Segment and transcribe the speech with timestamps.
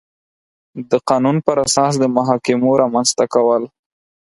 [0.89, 3.63] د قانون پر اساس د محاکمو رامنځ ته کول